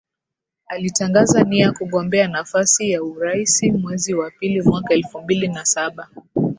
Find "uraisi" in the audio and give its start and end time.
3.03-3.71